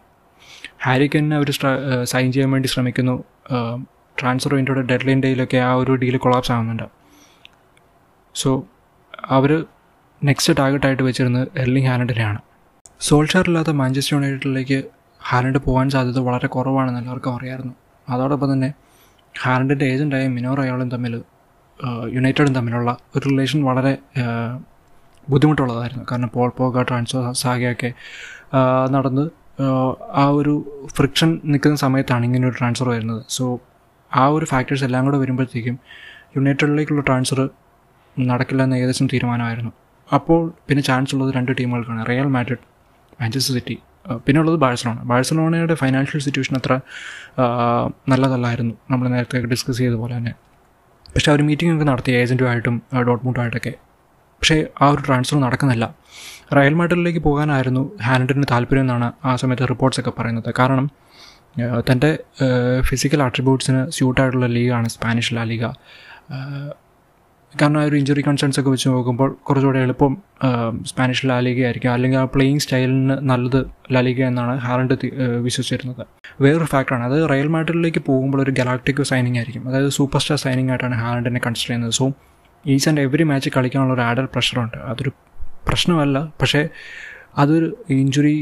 [0.84, 1.48] ഹാരിക്കനെ അവർ
[2.10, 3.14] സൈൻ ചെയ്യാൻ വേണ്ടി ശ്രമിക്കുന്നു.
[4.20, 6.86] ട്രാൻസ്ഫർ വിൻഡോയുടെ ഡെഡ് ലൈൻ ഡേയിലൊക്കെ ആ ഒരു ഡീൽ കൊളാപ്സ് ആവുന്നുണ്ട്.
[8.34, 8.50] സോ
[9.36, 9.50] അവർ
[10.22, 12.40] നെക്സ്റ്റ് ടാർഗറ്റായിട്ട് വെച്ചിരുന്നത് എർലിംഗ് ഹാലൻഡിനെയാണ്.
[13.00, 14.78] സോൾഷാർ ഇല്ലാത്ത മാഞ്ചസ്റ്റർ യുണൈറ്റഡിലേക്ക്
[15.30, 17.74] ഹാലൻഡ് പോകാൻ സാധ്യത വളരെ കുറവാണെന്ന് എല്ലാവർക്കും അറിയാമായിരുന്നു
[18.08, 18.70] അതോടൊപ്പം തന്നെ
[19.34, 21.14] ഹാലൻഡിന്റെ ഏജന്റായ മിനോർ അയാളും തമ്മിൽ
[22.14, 23.92] യുണൈറ്റഡും തമ്മിലുള്ള ഒരു റിലേഷൻ വളരെ
[25.30, 26.04] ബുദ്ധിമുട്ടുള്ളതായിരുന്നു.
[26.10, 27.90] കാരണം പോൾ പോക ട്രാൻസ്ഫർ സാഗയൊക്കെ
[28.94, 29.24] നടന്ന്
[30.22, 30.54] ആ ഒരു
[30.96, 33.22] ഫ്രിക്ഷൻ നിൽക്കുന്ന സമയത്താണ് ഇങ്ങനെ ഒരു ട്രാൻസ്ഫർ വരുന്നത്.
[33.36, 33.44] സോ
[34.12, 35.76] ആ ഒരു ഫാക്ടേഴ്സ് എല്ലാം കൂടെ വരുമ്പോഴത്തേക്കും
[36.36, 37.40] യുണൈറ്റഡിലേക്കുള്ള ട്രാൻസ്ഫർ
[38.16, 39.72] നടക്കില്ല എന്ന് ഏകദേശം തീരുമാനമായിരുന്നു.
[40.14, 42.02] അപ്പോൾ പിന്നെ ചാൻസ് ഉള്ളത് രണ്ട് ടീമുകൾക്കാണ്.
[42.10, 42.64] റയൽ മാഡ്രിഡ്
[43.20, 43.76] മാഞ്ചസ്റ്റർ സിറ്റി
[44.26, 46.72] പിന്നെ ഉള്ളത് ബാഴ്സലോണ ബാഴ്സലോണയുടെ ഫൈനാൻഷ്യൽ സിറ്റുവേഷൻ അത്ര
[48.12, 48.74] നല്ലതല്ലായിരുന്നു.
[48.90, 50.32] നമ്മൾ നേരത്തെ ഡിസ്കസ് ചെയ്ത പോലെ തന്നെ.
[51.14, 52.76] പക്ഷേ അവർ മീറ്റിംഗ് ഒക്കെ നടത്തി ഏജന്റുമായിട്ടും
[53.08, 53.72] ഡോട്ട്മൂട്ടുമായിട്ടൊക്കെ.
[54.40, 55.84] പക്ഷേ ആ ഒരു ട്രാൻസ്ഫർ നടക്കുന്നില്ല.
[56.58, 60.50] റയൽ മാഡ്രിഡിലേക്ക് പോകാനായിരുന്നു ഹാനഡിന് താല്പര്യം എന്നാണ് ആ സമയത്ത് റിപ്പോർട്ട്സൊക്കെ പറയുന്നത്.
[60.58, 60.86] കാരണം
[61.88, 62.10] തന്റെ
[62.88, 65.64] ഫിസിക്കൽ ആട്രിബ്യൂട്ട്സിന് സ്യൂട്ടായിട്ടുള്ള ലീഗാണ് സ്പാനിഷ് ലാ ലീഗ.
[67.60, 70.12] കാരണം ആ ഒരു ഇഞ്ചുറി കൺസേൺസ് ഒക്കെ വെച്ച് നോക്കുമ്പോൾ കുറച്ചുകൂടെ എളുപ്പം
[70.90, 71.90] സ്പാനിഷ് ലാലിക ആയിരിക്കും.
[71.94, 73.60] അല്ലെങ്കിൽ ആ പ്ലേയിങ് സ്റ്റൈലിന് നല്ലത്
[73.94, 75.08] ലാലിക എന്നാണ് ഹാലൻഡ്
[75.46, 76.04] വിശ്വസിച്ചിരുന്നത്.
[76.44, 79.64] വേറൊരു ഫാക്ടറാണ് അത് റയൽ മാഡ്രിഡിലേക്ക് പോകുമ്പോൾ ഒരു ഗലാക്ടിക് സൈനിങ് ആയിരിക്കും.
[79.70, 81.94] അതായത് സൂപ്പർ സ്റ്റാർ സൈനിങ് ആയിട്ടാണ് ഹാലൻഡിനെ കൺസിഡർ ചെയ്യുന്നത്.
[82.00, 82.06] So
[82.64, 85.12] is and every match കളിക്കാനുള്ള ഒരു ആഡൽ പ്രഷറുണ്ട് അതൊരു
[85.68, 86.18] പ്രശ്നമല്ല.
[86.40, 86.62] പക്ഷേ
[87.42, 87.66] അതൊരു
[88.02, 88.34] ഇഞ്ചുറി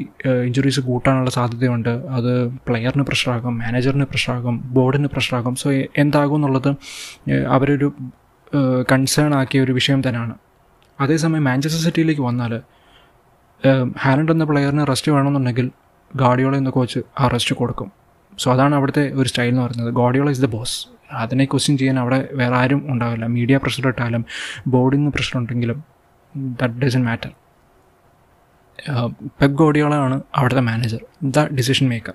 [0.46, 1.90] ഇഞ്ചുറീസ് കൂട്ടാനുള്ള സാധ്യതയുണ്ട്.
[2.16, 2.32] അത്
[2.66, 5.70] പ്ലെയറിന് പ്രഷറാകും മാനേജറിന് പ്രഷറാകും ബോർഡിന് പ്രഷറാകും സോ
[6.02, 6.70] എന്താകും എന്നുള്ളത്
[7.56, 7.88] അവരൊരു
[8.92, 10.34] കൺസേൺ ആക്കിയ ഒരു വിഷയം തന്നെയാണ്.
[11.00, 12.52] അതേസമയം മാഞ്ചസ്റ്റർ സിറ്റിയിലേക്ക് വന്നാൽ
[14.04, 15.66] ഹാലൻഡ് എന്ന പ്ലെയറിന് റെസ്റ്റ് വേണമെന്നുണ്ടെങ്കിൽ
[16.16, 17.88] ഗാഡിയോള എന്ന കോച്ച് ആ റെസ്റ്റ് കൊടുക്കും.
[18.38, 19.92] സോ അതാണ് അവിടുത്തെ ഒരു സ്റ്റൈൽ എന്ന് പറയുന്നത്.
[20.00, 20.76] ഗോഡിയോള ഇസ് ദ ബോസ്
[21.12, 23.26] അതിനെ ക്വസ്റ്റ്യൻ ചെയ്യാൻ അവിടെ വേറെ ആരും ഉണ്ടാവില്ല.
[23.36, 24.24] മീഡിയ പ്രഷർ ഇട്ടാലും
[24.66, 25.78] ബോർഡിൽ നിന്ന് പ്രഷർ ഉണ്ടെങ്കിലും
[26.36, 27.30] ദറ്റ് ഡസൻ മാറ്റർ
[29.40, 32.14] പെപ് ഗോഡിയോളാണ് അവിടുത്തെ manager the decision maker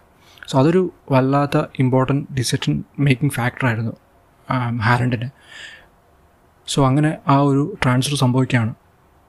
[0.49, 3.93] so അതൊരു വല്ലാത്ത ഇമ്പോർട്ടന്റ് ഡിസിഷൻ മേക്കിംഗ് ഫാക്ടറായിരുന്നു
[4.81, 5.29] ഹാലൻഡിന്
[6.67, 8.73] സോ അങ്ങനെ ആ ഒരു ട്രാൻസ്ഫർ സംഭവിക്കുകയാണ്.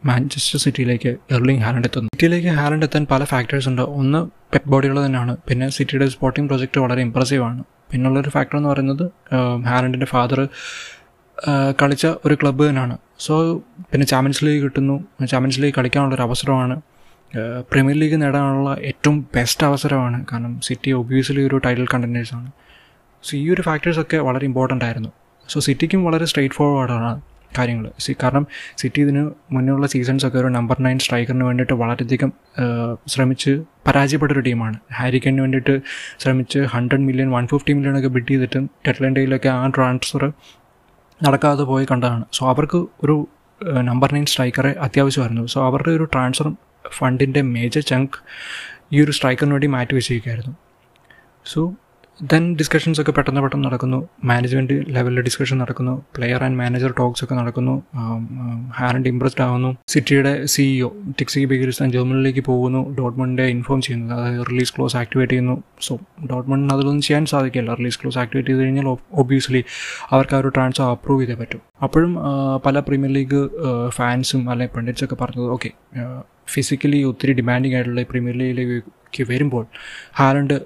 [0.07, 2.09] മാഞ്ചസ്റ്റർ സിറ്റിയിലേക്ക് എർലിംഗ് ഹാലൻഡ് എത്തുന്നു.
[2.15, 3.83] സിറ്റിയിലേക്ക് ഹാലൻഡ് എത്താൻ പല ഫാക്ടേഴ്സ് ഉണ്ട്.
[3.83, 5.37] ഒന്ന് പെപ് ബോഡികൾ തന്നെയാണ്.
[5.49, 7.65] പിന്നെ സിറ്റിയുടെ സ്പോർട്ടിംഗ് പ്രൊജക്റ്റ് വളരെ ഇമ്പ്രസീവ് ആണ്.
[7.91, 9.11] പിന്നുള്ളൊരു ഫാക്ടർ എന്ന് പറയുന്നത്
[9.67, 10.49] ഹാലൻഡിന്റെ ഫാദർ
[11.83, 12.97] കളിച്ച ഒരു ക്ലബ്ബ് തന്നെയാണ്.
[13.21, 15.05] സോ പിന്നെ ചാമ്പ്യൻസ് ലീഗ് കിട്ടുന്നു.
[15.27, 16.81] ചാമ്പ്യൻസ് ലീഗ് കളിക്കാനുള്ളൊരു അവസരമാണ്.
[17.71, 20.27] പ്രീമിയർ ലീഗ് നേടാനുള്ള ഏറ്റവും ബെസ്റ്റ് അവസരമാണ്.
[20.33, 22.51] കാരണം സിറ്റി ഒബ്വിയസ്ലി ഒരു ടൈറ്റിൽ കണ്ടന്റേഴ്സാണ്
[23.25, 25.13] സോ ഈ ഒരു ഫാക്ടേഴ്സൊക്കെ വളരെ ഇമ്പോർട്ടന്റ് ആയിരുന്നു.
[25.51, 27.21] സോ സിറ്റിക്കും വളരെ സ്ട്രെയിറ്റ് ഫോർവേഡാണ്
[27.59, 28.47] കാര്യങ്ങൾ സി കാരണം
[28.79, 32.33] സിറ്റി ഇതിന് മുന്നുള്ള സീസൺസൊക്കെ ഒരു നമ്പർ നയൻ സ്ട്രൈക്കറിന് വേണ്ടിയിട്ട് വളരെയധികം
[33.07, 35.81] ശ്രമിച്ച് പരാജയപ്പെട്ടൊരു ടീമാണ് ഹാരിക്കന് വേണ്ടിയിട്ട്
[36.21, 40.33] ശ്രമിച്ച് hundred million one fifty million ഒക്കെ ബിഡ് ചെയ്തിട്ടും ഡെഡ്ലൈൻ ആ ട്രാൻസ്ഫർ
[41.23, 42.25] നടക്കാതെ പോയി കണ്ടതാണ്.
[42.33, 43.29] സോ അവർക്ക് ഒരു
[43.81, 45.47] നമ്പർ നയൻ സ്ട്രൈക്കറെ അത്യാവശ്യമായിരുന്നു.
[45.47, 46.49] സോ അവരുടെ ഒരു ട്രാൻസ്ഫർ
[46.89, 48.17] ഫണ്ടിന്റെ മേജർ ചങ്ക്
[48.93, 50.55] ഈ ഒരു സ്ട്രൈക്കറിന് വേണ്ടി മാറ്റി വെച്ചിരിക്കുകയായിരുന്നു.
[51.53, 51.61] സോ
[52.23, 54.09] ദെൻ ഡിസ്കഷൻസ് ഒക്കെ പെട്ടെന്ന് പെട്ടെന്ന് നടക്കുന്നു.
[54.25, 56.03] മാനേജ്മെന്റ് ലെവലിൽ ഡിസ്കഷൻ നടക്കുന്നു.
[56.17, 57.83] പ്ലെയർ ആൻഡ് മാനേജർ ടോക്സ് ഒക്കെ നടക്കുന്നു.
[58.79, 59.77] ഹാരൻഡ് ഇംപ്രസ്ഡ് ആവുന്നു.
[59.89, 62.95] സിറ്റിയുടെ സിഇഒ ടിക്സി ബിഗിരിസ്ഥാൻ ജർമ്മനിലേക്ക് പോകുന്നു.
[62.99, 64.15] ഡോട്ട്മണ്ടിനെ ഇൻഫോം ചെയ്യുന്നു.
[64.15, 65.63] അതായത് റിലീസ് ക്ലോസ് ആക്ടിവേറ്റ് ചെയ്യുന്നു.
[65.81, 65.99] സോ
[66.31, 67.75] ഡോട്ട്മണ്ടിന് അതിലൊന്നും ചെയ്യാൻ സാധിക്കില്ല.
[67.75, 69.65] റിലീസ് ക്ലോസ് ആക്ടിവേറ്റ് ചെയ്ത് കഴിഞ്ഞാൽ ഒബ്വിയസ്ലി
[70.11, 71.61] അവർക്ക് ആ ഒരു ട്രാൻസ്ഫർ അപ്രൂവ് ചെയ്തേ പറ്റും.
[71.83, 72.19] അപ്പോഴും
[72.67, 73.43] പല പ്രീമിയർ ലീഗ്
[73.89, 75.71] ഫാൻസും അല്ലെങ്കിൽ പണ്ഡിറ്റ്സൊക്കെ പറഞ്ഞത് ഓക്കെ
[76.49, 79.67] ഫിസിക്കലി ഒത്തിരി ഡിമാൻഡിങ് ആയിട്ടുള്ള പ്രീമിയർ ലീഗിലേക്ക് വരുമ്പോൾ
[80.15, 80.61] ഹാലണ്ട്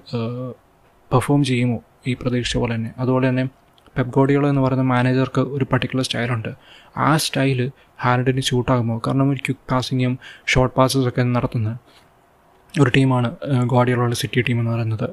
[1.11, 2.91] പെർഫോം ചെയ്യുമോ ഈ പ്രതീക്ഷിച്ച പോലെ തന്നെ.
[2.99, 3.45] അതുപോലെ തന്നെ
[3.97, 6.49] പെപ് ഗോഡിയോളോ എന്ന് പറയുന്ന മാനേജർക്ക് ഒരു പർട്ടിക്കുലർ സ്റ്റൈലുണ്ട്
[6.97, 7.71] ആ സ്റ്റൈൽ
[8.03, 11.77] ഹാലൻഡിന് ഷൂട്ടാകുമോ കാരണം ഒരു ക്വിക്ക് പാസിങ്ങും ഷോർട്ട് പാസസ് ഒക്കെ നടത്തുന്ന
[12.81, 15.07] ഒരു ടീമാണ് ഗോഡിയോളോയുടെ സിറ്റി ടീം എന്ന് പറയുന്നത്.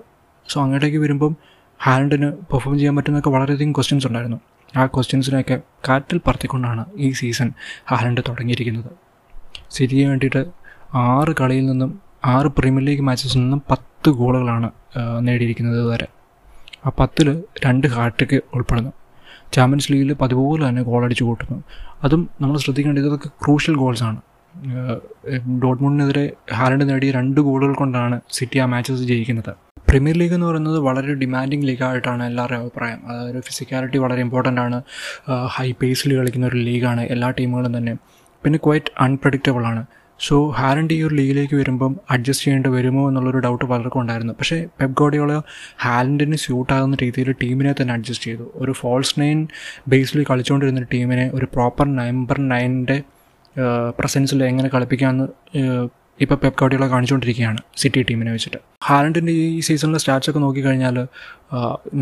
[0.48, 1.36] സോ അങ്ങോട്ടേക്ക് വരുമ്പം
[1.82, 4.40] ഹാലൻഡിന് പെർഫോം ചെയ്യാൻ പറ്റുന്നൊക്കെ വളരെയധികം ക്വസ്റ്റ്യൻസ് ഉണ്ടായിരുന്നു.
[4.76, 7.52] ആ ക്വസ്റ്റ്യൻസിനെയൊക്കെ കാറ്റിൽ പറത്തിക്കൊണ്ടാണ് ഈ സീസൺ
[7.90, 8.90] ഹാലൻഡ് തുടങ്ങിയിരിക്കുന്നത്.
[9.70, 10.42] സിറ്റിക്ക് വേണ്ടിയിട്ട്
[10.94, 12.00] ആറ് കളിയിൽ നിന്നും
[12.32, 14.68] ആറ് പ്രീമിയർ ലീഗ് മാച്ചസിൽ നിന്നും പത്ത് ഗോളുകളാണ്
[15.26, 16.08] നേടിയിരിക്കുന്നത് വരെ
[16.86, 17.28] ആ പത്തിൽ
[17.64, 18.92] രണ്ട് ഹാട്രിക്ക് ഉൾപ്പെടുന്നു.
[19.54, 21.58] ചാമ്പ്യൻസ് ലീഗിൽ പതിപോലെ തന്നെ ഗോളടിച്ച് കൂട്ടുന്നു.
[22.04, 24.20] അതും നമ്മൾ ശ്രദ്ധിക്കേണ്ടത് ഇതൊക്കെ ക്രൂഷ്യൽ ഗോൾസാണ്
[25.62, 26.24] ഡോട്ട്മുണ്ടിനെതിരെ
[26.58, 29.52] ഹാലൻഡ് നേടിയ രണ്ട് ഗോളുകൾ കൊണ്ടാണ് സിറ്റി ആ മാച്ചസ് ജയിക്കുന്നത്.
[29.88, 33.00] പ്രീമിയർ ലീഗ് എന്ന് പറയുന്നത് വളരെ ഡിമാൻഡിങ് ലീഗായിട്ടാണ് എല്ലാവരുടെയും അഭിപ്രായം.
[33.08, 34.78] അതായത് ഫിസിക്കാലിറ്റി വളരെ ഇമ്പോർട്ടന്റ് ആണ്.
[35.56, 37.94] ഹൈ പേസിൽ കളിക്കുന്ന ഒരു ലീഗാണ് എല്ലാ ടീമുകളും തന്നെ.
[38.44, 39.84] പിന്നെ ക്വൈറ്റ് അൺപ്രഡിക്റ്റബിൾ ആണ്.
[40.20, 44.32] സോ ഹാരൻ ഈ ഒരു ലീഗിലേക്ക് വരുമ്പം അഡ്ജസ്റ്റ് ചെയ്യേണ്ടി വരുമോ എന്നുള്ളൊരു ഡൗട്ട് പലർക്കും ഉണ്ടായിരുന്നു.
[44.32, 45.32] പക്ഷേ പെപ് ഗോഡിയോള
[45.84, 48.46] ഹാലൻഡിന് സ്യൂട്ടാകുന്ന രീതിയിൽ ടീമിനെ തന്നെ അഡ്ജസ്റ്റ് ചെയ്തു.
[48.54, 49.40] ഒരു ഫോൾസ് നയൻ
[49.88, 53.02] ബേസിൽ കളിച്ചുകൊണ്ടിരുന്ന ടീമിനെ ഒരു പ്രോപ്പർ നമ്പർ നയന്റെ
[53.98, 55.26] പ്രസൻസിൽ എങ്ങനെ കളിപ്പിക്കാമെന്ന്
[56.20, 58.58] ഇപ്പോൾ പെപ് ഗോഡിയോള കാണിച്ചുകൊണ്ടിരിക്കുകയാണ് സിറ്റി ടീമിനെ വെച്ചിട്ട്.
[58.84, 60.96] ഹാലൻഡിന്റെ ഈ സീസണിലെ സ്റ്റാറ്റ്സ് ഒക്കെ നോക്കിക്കഴിഞ്ഞാൽ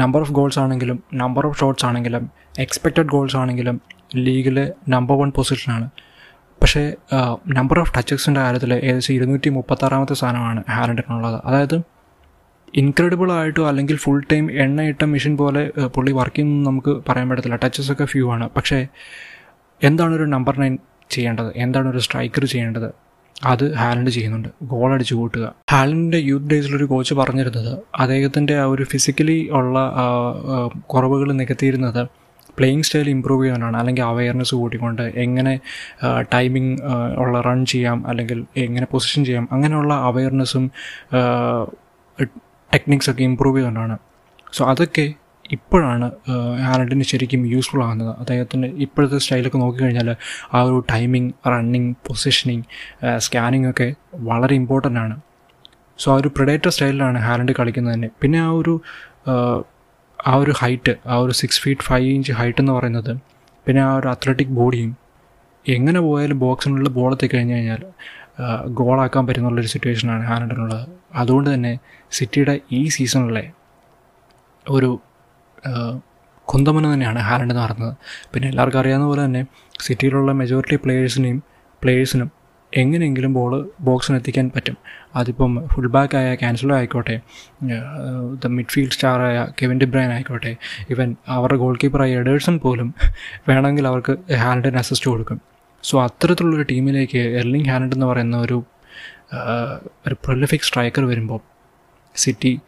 [0.02, 2.24] നമ്പർ ഓഫ് ഗോൾസ് ആണെങ്കിലും നമ്പർ ഓഫ് ഷോട്ട്സ് ആണെങ്കിലും
[2.58, 3.80] എക്സ്പെക്റ്റഡ് ഗോൾസ് ആണെങ്കിലും
[4.16, 5.88] ലീഗിലെ നമ്പർ വൺ പൊസിഷനാണ്
[6.64, 6.94] പക്ഷേ
[7.48, 11.40] നമ്പർ ഓഫ് ടച്ചസിന്റെ കാര്യത്തിൽ ഏകദേശം ഇരുന്നൂറ്റി മുപ്പത്താറാമത്തെ സാധനമാണ് ഹാലൻഡിനുള്ളത്.
[11.44, 11.80] അതായത്
[12.74, 17.56] ഇൻക്രെഡിബിൾ ആയിട്ടോ അല്ലെങ്കിൽ ഫുൾ ടൈം എണ്ണയിട്ട മെഷീൻ പോലെ പുള്ളി വർക്ക് ചെയ്യുന്നു നമുക്ക് പറയാൻ പറ്റത്തില്ല.
[17.64, 18.50] ടച്ചസ് ഒക്കെ ഫ്യൂ ആണ്.
[18.56, 18.86] പക്ഷേ
[19.82, 20.78] എന്താണ് ഒരു നമ്പർ നയൻ
[21.10, 21.52] ചെയ്യേണ്ടത്?
[21.56, 22.88] എന്താണ് ഒരു സ്ട്രൈക്കർ ചെയ്യേണ്ടത്?
[23.44, 24.48] അത് ഹാലൻഡ് ചെയ്യുന്നുണ്ട്.
[24.62, 25.54] ഗോൾ അടിച്ചു കൂട്ടുക.
[25.72, 29.78] ഹാലൻഡിന്റെ യൂത്ത് ഡേയ്സിലൊരു കോച്ച് പറഞ്ഞിരുന്നത് അദ്ദേഹത്തിന്റെ ആ ഒരു ഫിസിക്കലി ഉള്ള
[30.76, 32.08] കുറവുകൾ നികത്തിയിരുന്നത്
[32.58, 33.76] പ്ലേയിങ് സ്റ്റൈൽ ഇമ്പ്രൂവ് ചെയ്യാനാണ്.
[33.76, 35.54] അല്ലെങ്കിൽ അവയർനെസ് കൂട്ടിക്കൊണ്ട് എങ്ങനെ
[36.34, 36.74] ടൈമിംഗ്
[37.22, 40.64] ഉള്ള റൺ ചെയ്യാം അല്ലെങ്കിൽ എങ്ങനെ പൊസിഷൻ ചെയ്യാം അങ്ങനെയുള്ള അവയർനെസ്സും
[42.70, 43.96] ടെക്നിക്സൊക്കെ ഇമ്പ്രൂവ് ചെയ്യാനാണ്
[44.52, 45.06] സോ അതൊക്കെ
[45.52, 46.06] ഇപ്പോഴാണ്
[46.66, 48.12] ഹാലൻഡിന് ശരിക്കും യൂസ്ഫുൾ ആകുന്നത്.
[48.20, 50.08] അദ്ദേഹത്തിന്റെ ഇപ്പോഴത്തെ സ്റ്റൈലൊക്കെ നോക്കിക്കഴിഞ്ഞാൽ
[50.54, 52.64] ആ ഒരു ടൈമിംഗ് റണ്ണിങ് പൊസിഷനിങ്
[53.16, 53.88] സ്കാനിങ് ഒക്കെ
[54.30, 55.16] വളരെ ഇമ്പോർട്ടന്റ് ആണ്.
[55.98, 58.74] സോ ആ ഒരു പ്രിഡേറ്റർ സ്റ്റൈലിലാണ് ഹാലൻഡ് കളിക്കുന്നത് തന്നെ പിന്നെ ആ ഒരു
[60.24, 63.12] ആ ഒരു ഹൈറ്റ് ആ ഒരു six feet five inch height എന്ന് പറയുന്നത്
[63.66, 64.96] പിന്നെ ആ ഒരു അത്ലറ്റിക് ബോഡിയും
[65.66, 67.82] എങ്ങനെ പോയാലും ബോക്സിനുള്ള ബോൾ എത്തിക്കഴിഞ്ഞ് കഴിഞ്ഞാൽ
[68.68, 73.44] ഗോളാക്കാൻ പറ്റുന്നുള്ളൊരു സിറ്റുവേഷനാണ് ഹാനഡിനുള്ളത് അതുകൊണ്ട് തന്നെ സിറ്റിയുടെ ഈ സീസണിലെ
[74.68, 75.00] ഒരു
[76.48, 77.96] കുന്തമനം തന്നെയാണ് ഹാലൻഡ് എന്ന് പറയുന്നത്.
[78.34, 79.42] പിന്നെ എല്ലാവർക്കും അറിയാവുന്ന പോലെ തന്നെ
[79.80, 81.42] സിറ്റിയിലുള്ള മെജോറിറ്റി പ്ലേയേഴ്സിനെയും
[81.82, 82.30] പ്ലേയേഴ്സിനും
[82.74, 84.76] എങ്ങനെയെങ്കിലും ബോൾ ബോക്സിന് എത്തിക്കാൻ പറ്റും.
[85.16, 87.20] അതിപ്പം ഫുൾ ബാക്ക് ആയ ക്യാൻസലോ ആയിക്കോട്ടെ
[88.44, 90.56] ദ മിഡ്ഫീൽഡ് സ്റ്റാറായ കെവിൻ ഡിബ്രൈൻ ആയിക്കോട്ടെ
[90.90, 92.94] ഇവൻ അവരുടെ ഗോൾ കീപ്പറായ എഡേഴ്സൺ പോലും
[93.48, 95.40] വേണമെങ്കിൽ അവർക്ക് ഹാലൻഡിന് അസിസ്റ്റ് കൊടുക്കും.
[95.82, 98.62] സോ അത്തരത്തിലുള്ളൊരു ടീമിലേക്ക് എർലിംഗ് ഹാലൻഡ് എന്ന് പറയുന്ന ഒരു
[100.06, 101.40] ഒരു പ്രൊലിഫിക് സ്ട്രൈക്കർ വരുമ്പോൾ
[102.16, 102.60] സിറ്റി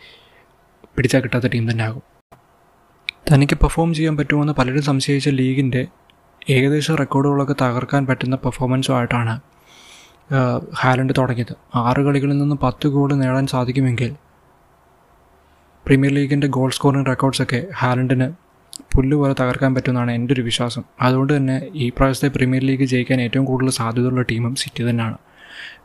[0.96, 2.02] പിടിച്ചാൽ കിട്ടാത്ത ടീം തന്നെ ആകും.
[3.32, 5.86] തനിക്ക് പെർഫോം ചെയ്യാൻ പറ്റുമെന്ന് പലരും സംശയിച്ച ലീഗിന്റെ
[6.50, 9.40] ഏകദേശം റെക്കോർഡുകളൊക്കെ തകർക്കാൻ പറ്റുന്ന പെർഫോമൻസുമായിട്ടാണ്
[10.80, 11.52] ഹാലൻഡ് തുടങ്ങിയത്.
[11.74, 14.10] ആറ് കളികളിൽ നിന്ന് പത്ത് ഗോൾ നേടാൻ സാധിക്കുമെങ്കിൽ
[15.86, 18.26] പ്രീമിയർ ലീഗിന്റെ ഗോൾ സ്കോറിംഗ് റെക്കോർഡ്സൊക്കെ ഹാലൻഡിന്
[18.94, 20.82] പുല്ലുപോലെ തകർക്കാൻ പറ്റുമെന്നാണ് എന്റെ ഒരു വിശ്വാസം.
[21.00, 25.18] അതുകൊണ്ട് തന്നെ ഈ പ്രാവശ്യത്തെ പ്രീമിയർ ലീഗ് ജയിക്കാൻ ഏറ്റവും കൂടുതൽ സാധ്യതയുള്ള ടീമും സിറ്റി തന്നെയാണ്.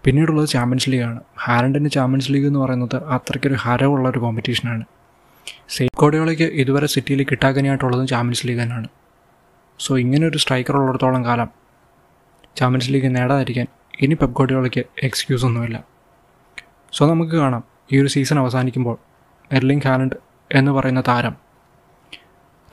[0.03, 4.85] പിന്നീടുള്ളത് ചാമ്പ്യൻസ് ലീഗാണ് ഹാലൻഡിന്റെ ചാമ്പ്യൻസ് ലീഗ് എന്ന് പറയുന്നത് അത്രയ്ക്കൊരു ഹരവുള്ള ഒരു കോമ്പറ്റീഷനാണ്
[5.75, 8.89] സേഫ് കോടികളേക്ക് ഇതുവരെ സിറ്റിയിൽ കിട്ടാക്കനിയായിട്ടുള്ളതും ചാമ്പ്യൻസ് ലീഗ് തന്നെയാണ്.
[9.79, 11.51] സോ ഇങ്ങനെ ഒരു സ്ട്രൈക്കർ ഉള്ളിടത്തോളം കാലം
[12.59, 13.67] ചാമ്പ്യൻസ് ലീഗ് നേടാതിരിക്കാൻ
[13.99, 15.85] ഇനി പെപ് ഗോഡിയോളയ്ക്ക് എക്സ്ക്യൂസ് ഒന്നുമില്ല.
[16.93, 17.63] സോ നമുക്ക് കാണാം.
[17.91, 18.97] ഈ ഒരു സീസൺ അവസാനിക്കുമ്പോൾ
[19.51, 20.15] എർലിംഗ് ഹാലൻഡ്
[20.51, 21.35] എന്ന് പറയുന്ന താരം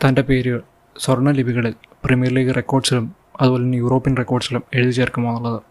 [0.04, 0.62] തന്റെ പേരുകൾ
[0.98, 5.62] സ്വർണ ലിപികളിൽ പ്രീമിയർ ലീഗ് റെക്കോർഡ്സിലും അതുപോലെ തന്നെ യൂറോപ്യൻ റെക്കോർഡ്സിലും എഴുതി ചേർക്കുമോ എന്നുള്ളത്.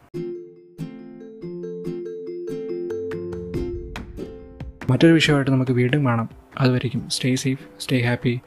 [4.91, 6.29] മറ്റൊരു വിഷയമായിട്ട് നമുക്ക് വീണ്ടും കാണാം.
[6.57, 8.39] അതുവരെയും stay safe stay happy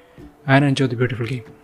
[0.48, 1.59] and enjoy the beautiful game